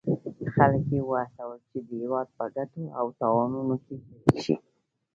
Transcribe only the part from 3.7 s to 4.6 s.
کې شریک شي.